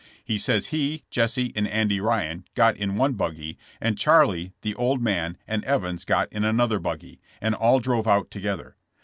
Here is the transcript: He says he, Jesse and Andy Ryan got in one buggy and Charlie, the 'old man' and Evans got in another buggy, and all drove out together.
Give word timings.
He 0.25 0.39
says 0.39 0.69
he, 0.73 1.03
Jesse 1.11 1.53
and 1.55 1.67
Andy 1.67 1.99
Ryan 1.99 2.43
got 2.55 2.75
in 2.75 2.95
one 2.95 3.13
buggy 3.13 3.59
and 3.79 3.99
Charlie, 3.99 4.51
the 4.63 4.73
'old 4.73 4.99
man' 4.99 5.37
and 5.47 5.63
Evans 5.65 6.05
got 6.05 6.33
in 6.33 6.43
another 6.43 6.79
buggy, 6.79 7.21
and 7.39 7.53
all 7.53 7.79
drove 7.79 8.07
out 8.07 8.31
together. 8.31 8.77